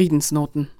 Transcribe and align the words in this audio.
Friedensnoten. 0.00 0.70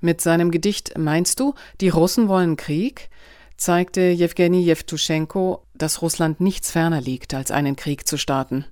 Mit 0.00 0.20
seinem 0.20 0.50
Gedicht 0.50 0.96
Meinst 0.96 1.40
du, 1.40 1.54
die 1.80 1.90
Russen 1.90 2.28
wollen 2.28 2.56
Krieg? 2.56 3.10
zeigte 3.58 4.00
Jewgeni 4.10 4.62
Jewtuschenko, 4.62 5.66
dass 5.74 6.00
Russland 6.00 6.40
nichts 6.40 6.70
ferner 6.70 7.00
liegt, 7.00 7.34
als 7.34 7.50
einen 7.50 7.76
Krieg 7.76 8.08
zu 8.08 8.16
starten. 8.16 8.64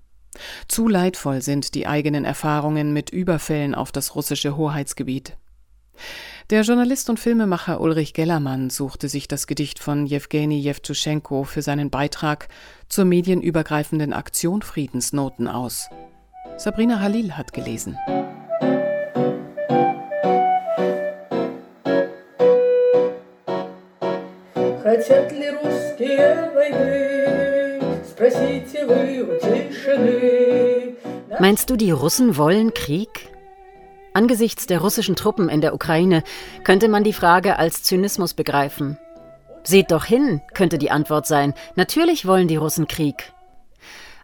Zu 0.69 0.89
leidvoll 0.89 1.43
sind 1.43 1.75
die 1.75 1.87
eigenen 1.87 2.25
Erfahrungen 2.25 2.93
mit 2.93 3.11
Überfällen 3.11 3.75
auf 3.75 3.93
das 3.93 4.15
russische 4.15 4.57
Hoheitsgebiet. 4.57 5.37
Der 6.50 6.62
Journalist 6.62 7.10
und 7.10 7.20
Filmemacher 7.20 7.82
Ulrich 7.82 8.14
Gellermann 8.14 8.70
suchte 8.70 9.10
sich 9.10 9.28
das 9.28 9.48
Gedicht 9.48 9.80
von 9.80 10.06
Jewgeni 10.06 10.60
Jewtuschenko 10.60 11.44
für 11.44 11.62
seinen 11.62 11.90
Beitrag 11.90 12.48
zur 12.90 13.06
medienübergreifenden 13.06 14.14
Aktion 14.14 14.62
Friedensnoten 14.62 15.48
aus. 15.48 15.90
Sabrina 16.58 17.00
Halil 17.00 17.34
hat 17.34 17.54
gelesen. 17.54 17.98
Хотят 24.84 25.32
ли 25.32 25.50
русские 25.50 26.52
войны? 26.54 27.82
Спросите 28.08 28.86
вы 28.86 29.24
у 29.24 29.40
тишины. 29.40 30.96
Meinst 31.40 31.70
du, 31.70 31.76
die 31.76 31.92
Russen 31.92 32.38
wollen 32.38 32.74
Krieg? 32.74 33.30
Angesichts 34.13 34.67
der 34.67 34.81
russischen 34.81 35.17
Truppen 35.17 35.49
in 35.49 35.61
der 35.61 35.75
Ukraine 35.75 36.23
könnte 36.65 36.89
man 36.89 37.05
die 37.05 37.13
Frage 37.13 37.59
als 37.59 37.83
Zynismus 37.83 38.35
begreifen. 38.35 38.99
Seht 39.63 39.91
doch 39.91 40.05
hin, 40.05 40.41
könnte 40.55 40.79
die 40.79 40.91
Antwort 40.91 41.27
sein. 41.27 41.55
Natürlich 41.77 42.27
wollen 42.27 42.49
die 42.49 42.57
Russen 42.57 42.89
Krieg. 42.89 43.33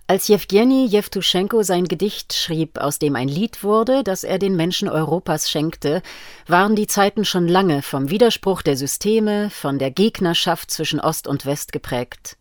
Als 0.08 0.28
Jewgeni 0.28 0.86
Jewtuschenko 0.86 1.64
sein 1.64 1.86
Gedicht 1.86 2.32
schrieb, 2.32 2.78
aus 2.78 3.00
dem 3.00 3.16
ein 3.16 3.26
Lied 3.26 3.64
wurde, 3.64 4.04
das 4.04 4.22
er 4.22 4.38
den 4.38 4.54
Menschen 4.54 4.88
Europas 4.88 5.50
schenkte, 5.50 6.00
waren 6.46 6.76
die 6.76 6.86
Zeiten 6.86 7.24
schon 7.24 7.48
lange 7.48 7.82
vom 7.82 8.08
Widerspruch 8.08 8.62
der 8.62 8.76
Systeme, 8.76 9.50
von 9.50 9.80
der 9.80 9.90
Gegnerschaft 9.90 10.70
zwischen 10.70 11.00
Ost 11.00 11.26
und 11.26 11.44
West 11.44 11.72
geprägt. 11.72 12.36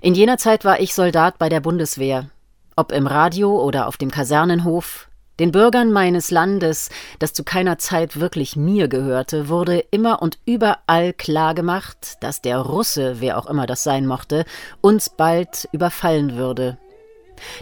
In 0.00 0.14
jener 0.14 0.38
Zeit 0.38 0.64
war 0.64 0.78
ich 0.78 0.94
Soldat 0.94 1.38
bei 1.38 1.48
der 1.48 1.60
Bundeswehr. 1.60 2.30
Ob 2.76 2.92
im 2.92 3.08
Radio 3.08 3.60
oder 3.60 3.88
auf 3.88 3.96
dem 3.96 4.12
Kasernenhof, 4.12 5.08
den 5.40 5.52
Bürgern 5.52 5.92
meines 5.92 6.30
Landes, 6.30 6.90
das 7.18 7.32
zu 7.32 7.44
keiner 7.44 7.78
Zeit 7.78 8.20
wirklich 8.20 8.56
mir 8.56 8.88
gehörte, 8.88 9.48
wurde 9.48 9.84
immer 9.90 10.22
und 10.22 10.38
überall 10.44 11.12
klargemacht, 11.12 12.22
dass 12.22 12.42
der 12.42 12.58
Russe, 12.58 13.16
wer 13.20 13.38
auch 13.38 13.46
immer 13.46 13.66
das 13.66 13.82
sein 13.82 14.06
mochte, 14.06 14.44
uns 14.80 15.08
bald 15.10 15.68
überfallen 15.72 16.36
würde. 16.36 16.78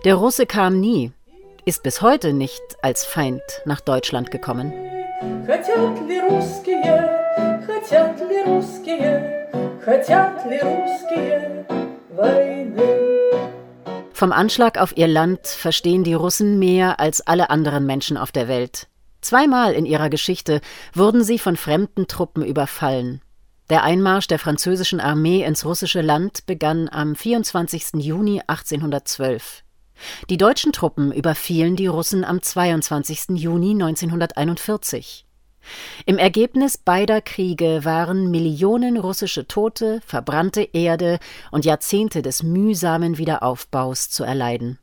Der 0.05 0.17
Russe 0.17 0.47
kam 0.47 0.81
nie, 0.81 1.13
ist 1.65 1.83
bis 1.83 2.03
heute 2.03 2.33
nicht 2.33 2.63
als 2.83 3.05
Feind 3.05 3.43
nach 3.65 3.81
Deutschland 3.81 4.31
gekommen. 4.31 4.73
Vom 14.21 14.33
Anschlag 14.33 14.77
auf 14.77 14.99
ihr 14.99 15.09
Land 15.09 15.47
verstehen 15.47 16.05
die 16.05 16.13
Russen 16.13 16.59
mehr 16.59 17.01
als 17.01 17.23
alle 17.23 17.49
anderen 17.49 17.87
Menschen 17.87 18.19
auf 18.19 18.33
der 18.33 18.49
Welt. 18.49 18.87
Zweimal 19.23 19.73
in 19.73 19.87
ihrer 19.87 20.11
Geschichte 20.11 20.61
wurden 20.93 21.25
sie 21.25 21.39
von 21.39 21.57
fremden 21.57 22.07
Truppen 22.07 22.45
überfallen. 22.45 23.23
Der 23.71 23.83
Einmarsch 23.83 24.27
der 24.27 24.39
französischen 24.39 25.01
Armee 25.01 25.43
ins 25.43 25.65
russische 25.65 26.03
Land 26.03 26.45
begann 26.45 26.91
am 26.91 27.17
24. 27.17 27.93
Juni 27.95 28.43
1812. 28.47 29.65
Die 30.29 30.37
deutschen 30.37 30.73
Truppen 30.73 31.13
überfielen 31.13 31.75
die 31.75 31.87
Russen 31.87 32.23
am 32.23 32.43
22. 32.43 33.39
Juni 33.41 33.71
1941. 33.71 35.25
Im 36.07 36.19
Ergebnis 36.19 36.79
beider 36.79 37.21
Kriege 37.21 37.85
waren 37.85 38.31
Millionen 38.31 38.97
russische 38.97 39.47
Tote, 39.47 40.01
verbrannte 40.07 40.63
Erde 40.73 41.19
und 41.51 41.65
Jahrzehnte 41.65 42.23
des 42.23 42.43
mühsamen 42.43 43.19
Wiederaufbaus 43.19 44.11
zu 44.11 44.25
erleiden. 44.25 44.79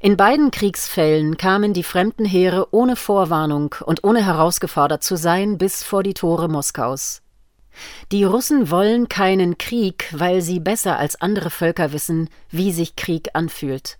In 0.00 0.16
beiden 0.16 0.50
Kriegsfällen 0.50 1.36
kamen 1.36 1.72
die 1.72 1.82
fremden 1.82 2.24
Heere 2.24 2.68
ohne 2.72 2.96
Vorwarnung 2.96 3.74
und 3.84 4.04
ohne 4.04 4.24
herausgefordert 4.24 5.02
zu 5.02 5.16
sein 5.16 5.58
bis 5.58 5.82
vor 5.82 6.02
die 6.02 6.14
Tore 6.14 6.48
Moskaus. 6.48 7.22
Die 8.10 8.24
Russen 8.24 8.70
wollen 8.70 9.08
keinen 9.08 9.56
Krieg, 9.56 10.12
weil 10.12 10.42
sie 10.42 10.60
besser 10.60 10.98
als 10.98 11.20
andere 11.20 11.48
Völker 11.48 11.92
wissen, 11.92 12.28
wie 12.50 12.70
sich 12.70 12.96
Krieg 12.96 13.30
anfühlt. 13.32 13.98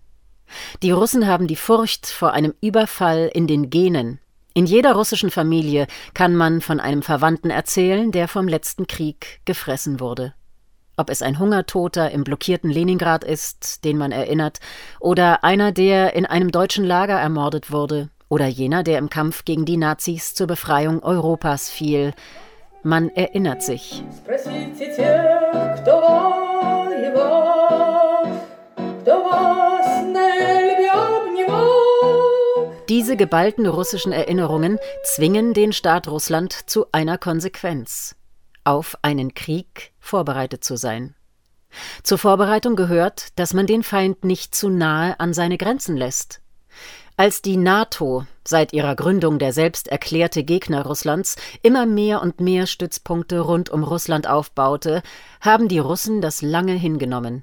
Die 0.83 0.91
Russen 0.91 1.27
haben 1.27 1.47
die 1.47 1.56
Furcht 1.56 2.06
vor 2.06 2.33
einem 2.33 2.53
Überfall 2.61 3.31
in 3.33 3.47
den 3.47 3.71
Genen. 3.71 4.21
In 4.55 4.67
jeder 4.67 4.93
russischen 4.95 5.31
Familie 5.31 5.87
kann 6.15 6.35
man 6.37 6.61
von 6.61 6.79
einem 6.79 7.03
Verwandten 7.03 7.51
erzählen, 7.51 8.13
der 8.13 8.29
vom 8.29 8.49
letzten 8.49 8.87
Krieg 8.87 9.41
gefressen 9.45 9.99
wurde. 9.99 10.35
Ob 10.99 11.09
es 11.09 11.23
ein 11.23 11.39
Hungertoter 11.39 12.11
im 12.11 12.23
blockierten 12.23 12.71
Leningrad 12.71 13.25
ist, 13.25 13.85
den 13.85 13.97
man 13.97 14.12
erinnert, 14.12 14.61
oder 15.01 15.43
einer, 15.43 15.73
der 15.73 16.15
in 16.15 16.27
einem 16.27 16.51
deutschen 16.51 16.85
Lager 16.85 17.19
ermordet 17.19 17.73
wurde, 17.73 18.11
oder 18.29 18.47
jener, 18.47 18.83
der 18.83 18.99
im 18.99 19.09
Kampf 19.09 19.45
gegen 19.45 19.65
die 19.65 19.79
Nazis 19.79 20.35
zur 20.35 20.47
Befreiung 20.47 21.03
Europas 21.03 21.71
fiel. 21.71 22.12
Man 22.83 23.09
erinnert 23.11 23.62
sich. 23.62 24.05
Diese 32.93 33.17
geballten 33.17 33.67
russischen 33.67 34.13
Erinnerungen 34.13 34.79
zwingen 35.03 35.55
den 35.55 35.73
Staat 35.73 36.09
Russland 36.09 36.53
zu 36.69 36.85
einer 36.93 37.17
Konsequenz 37.17 38.17
auf 38.65 38.99
einen 39.01 39.33
Krieg 39.33 39.93
vorbereitet 39.99 40.63
zu 40.63 40.77
sein. 40.77 41.15
Zur 42.03 42.19
Vorbereitung 42.19 42.77
gehört, 42.77 43.29
dass 43.39 43.55
man 43.55 43.67
den 43.67 43.83
Feind 43.83 44.27
nicht 44.27 44.55
zu 44.55 44.69
nahe 44.69 45.19
an 45.19 45.33
seine 45.33 45.57
Grenzen 45.57 45.97
lässt. 45.97 46.43
Als 47.17 47.41
die 47.41 47.57
NATO, 47.57 48.27
seit 48.47 48.75
ihrer 48.75 48.95
Gründung 48.95 49.39
der 49.39 49.55
selbst 49.55 49.89
erklärte 49.89 50.45
Gegner 50.45 50.85
Russlands, 50.85 51.37
immer 51.63 51.87
mehr 51.87 52.21
und 52.21 52.43
mehr 52.43 52.67
Stützpunkte 52.67 53.41
rund 53.41 53.71
um 53.71 53.85
Russland 53.85 54.27
aufbaute, 54.27 55.03
haben 55.41 55.69
die 55.69 55.79
Russen 55.79 56.21
das 56.21 56.43
lange 56.43 56.75
hingenommen. 56.75 57.43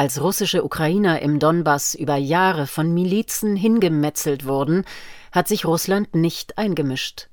Als 0.00 0.22
russische 0.22 0.64
Ukrainer 0.64 1.20
im 1.20 1.38
Donbass 1.38 1.94
über 1.94 2.16
Jahre 2.16 2.66
von 2.66 2.94
Milizen 2.94 3.54
hingemetzelt 3.54 4.46
wurden, 4.46 4.86
hat 5.30 5.46
sich 5.46 5.66
Russland 5.66 6.14
nicht 6.14 6.56
eingemischt. 6.56 7.28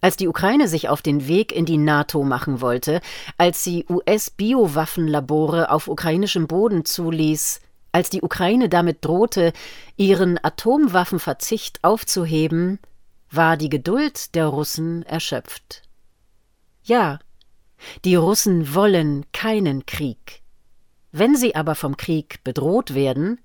Als 0.00 0.16
die 0.16 0.26
Ukraine 0.26 0.68
sich 0.68 0.88
auf 0.88 1.02
den 1.02 1.28
Weg 1.28 1.52
in 1.52 1.66
die 1.66 1.76
NATO 1.76 2.24
machen 2.24 2.62
wollte, 2.62 3.02
als 3.36 3.62
sie 3.62 3.84
US-Biowaffenlabore 3.90 5.70
auf 5.70 5.86
ukrainischem 5.86 6.46
Boden 6.46 6.86
zuließ, 6.86 7.60
als 7.92 8.08
die 8.08 8.22
Ukraine 8.22 8.70
damit 8.70 9.04
drohte, 9.04 9.52
ihren 9.98 10.42
Atomwaffenverzicht 10.42 11.84
aufzuheben, 11.84 12.78
war 13.30 13.58
die 13.58 13.68
Geduld 13.68 14.34
der 14.34 14.46
Russen 14.46 15.02
erschöpft. 15.02 15.82
Ja, 16.84 17.18
die 18.06 18.14
Russen 18.14 18.74
wollen 18.74 19.26
keinen 19.34 19.84
Krieg. 19.84 20.40
Wenn 21.11 21.35
sie 21.35 21.55
aber 21.55 21.75
vom 21.75 21.97
Krieg 21.97 22.43
bedroht 22.43 22.95
werden, 22.95 23.39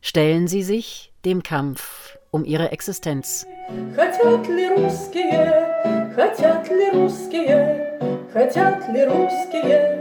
stellen 0.00 0.46
sie 0.48 0.62
sich 0.62 1.12
dem 1.24 1.42
Kampf 1.42 2.16
um 2.30 2.44
ihre 2.44 2.70
Existenz. 2.70 3.46
Хотят 3.96 4.46
ли 4.48 4.68
русские, 4.68 6.12
хотят 6.14 6.68
ли 6.68 6.90
русские, 6.92 7.98
хотят 8.32 8.88
ли 8.92 9.04
русские 9.04 9.48
войны? 9.48 9.91